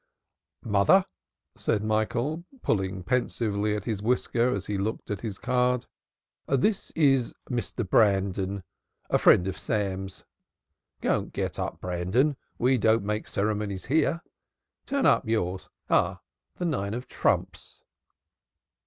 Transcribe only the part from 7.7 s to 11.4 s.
Brandon, a friend of Sam's. Don't